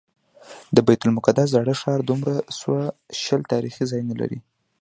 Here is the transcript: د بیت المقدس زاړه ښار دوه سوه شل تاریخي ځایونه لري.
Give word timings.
د 0.75 0.77
بیت 0.87 1.01
المقدس 1.05 1.47
زاړه 1.55 1.73
ښار 1.81 1.99
دوه 2.09 2.31
سوه 2.59 2.81
شل 3.21 3.41
تاریخي 3.53 3.83
ځایونه 3.91 4.13
لري. 4.21 4.39